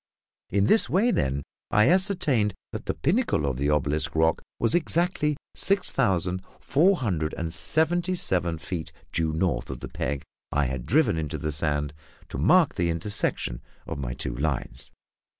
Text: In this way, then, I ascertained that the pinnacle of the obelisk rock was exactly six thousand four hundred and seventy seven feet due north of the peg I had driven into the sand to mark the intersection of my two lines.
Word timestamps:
In 0.49 0.65
this 0.65 0.89
way, 0.89 1.11
then, 1.11 1.43
I 1.69 1.87
ascertained 1.87 2.55
that 2.71 2.87
the 2.87 2.95
pinnacle 2.95 3.45
of 3.45 3.57
the 3.57 3.69
obelisk 3.69 4.15
rock 4.15 4.41
was 4.57 4.73
exactly 4.73 5.37
six 5.53 5.91
thousand 5.91 6.41
four 6.59 6.95
hundred 6.97 7.35
and 7.35 7.53
seventy 7.53 8.15
seven 8.15 8.57
feet 8.57 8.91
due 9.13 9.31
north 9.31 9.69
of 9.69 9.79
the 9.81 9.87
peg 9.89 10.23
I 10.51 10.65
had 10.65 10.87
driven 10.87 11.17
into 11.19 11.37
the 11.37 11.51
sand 11.51 11.93
to 12.29 12.39
mark 12.39 12.73
the 12.73 12.89
intersection 12.89 13.61
of 13.85 13.99
my 13.99 14.15
two 14.15 14.35
lines. 14.35 14.91